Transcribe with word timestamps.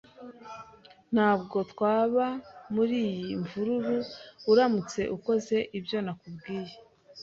Ntabwo 1.13 1.57
twaba 1.71 2.25
muriyi 2.73 3.29
mvururu 3.41 3.97
uramutse 4.51 5.01
ukoze 5.15 5.57
ibyo 5.77 5.97
nakubwiye. 6.05 6.73